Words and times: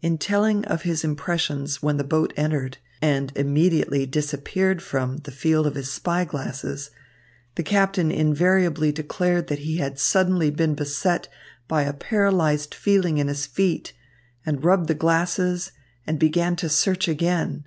In 0.00 0.16
telling 0.16 0.64
of 0.66 0.82
his 0.82 1.02
impressions 1.02 1.82
when 1.82 1.96
the 1.96 2.04
boat 2.04 2.32
entered, 2.36 2.78
and 3.02 3.32
immediately 3.34 4.06
disappeared 4.06 4.80
from, 4.80 5.16
the 5.24 5.32
field 5.32 5.66
of 5.66 5.74
his 5.74 5.90
spy 5.90 6.24
glasses, 6.24 6.92
the 7.56 7.64
captain 7.64 8.12
invariably 8.12 8.92
declared 8.92 9.48
that 9.48 9.58
he 9.58 9.78
had 9.78 9.98
suddenly 9.98 10.50
been 10.52 10.76
beset 10.76 11.26
by 11.66 11.82
a 11.82 11.92
paralysed 11.92 12.76
feeling 12.76 13.18
in 13.18 13.26
his 13.26 13.44
feet, 13.44 13.92
and 14.46 14.62
rubbed 14.64 14.86
the 14.86 14.94
glasses, 14.94 15.72
and 16.06 16.20
began 16.20 16.54
to 16.54 16.68
search 16.68 17.08
again. 17.08 17.66